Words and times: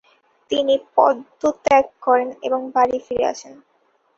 তিনি 0.51 0.75
পদত্যাগ 0.95 1.85
করেন 2.01 2.29
এবং 2.43 2.61
বাড়ি 2.75 2.97
ফিরে 3.05 3.25
আসেন। 3.33 3.53